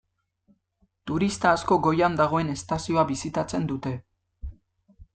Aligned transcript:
Turista 1.11 1.51
asko 1.59 1.77
goian 1.89 2.17
dagoen 2.23 2.51
estazioa 2.57 3.07
bisitatzen 3.13 3.73
dute. 3.75 3.97